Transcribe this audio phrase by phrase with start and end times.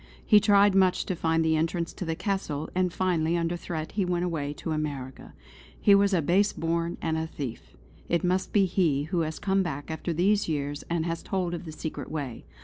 [0.25, 4.03] He tried much to find the entrance to the Castle, and finally under threat he
[4.03, 5.35] went away to America.
[5.79, 7.77] He was a base born and a thief.
[8.09, 11.65] It must be he who has come back after these years and has told of
[11.65, 12.45] the secret way.